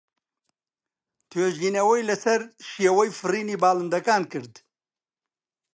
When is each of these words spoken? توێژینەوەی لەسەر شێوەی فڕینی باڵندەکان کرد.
توێژینەوەی 1.29 2.07
لەسەر 2.09 2.41
شێوەی 2.69 3.09
فڕینی 3.19 3.59
باڵندەکان 3.63 4.23
کرد. 4.31 4.53